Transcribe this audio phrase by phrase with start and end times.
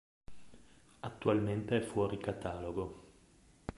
[1.01, 3.03] Attualmente è fuori catalogo.